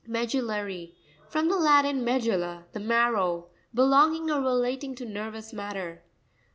Mepvu'tirary.—From 0.07 1.47
the 1.47 1.57
Latin, 1.57 2.03
me 2.03 2.19
dulla, 2.19 2.65
the 2.71 2.79
marrow. 2.79 3.49
Belonging 3.71 4.31
or 4.31 4.41
relating 4.41 4.95
to 4.95 5.05
nervous 5.05 5.53
matter. 5.53 6.01